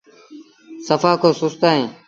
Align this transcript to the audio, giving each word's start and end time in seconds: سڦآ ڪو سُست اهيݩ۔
سڦآ 0.85 1.11
ڪو 1.21 1.29
سُست 1.39 1.61
اهيݩ۔ 1.69 1.87